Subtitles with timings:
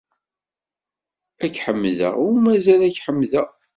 [1.43, 3.47] Ad k-ḥemdeɣ, umazal ad k-ḥemdeɣ.